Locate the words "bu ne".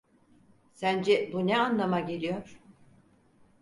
1.33-1.57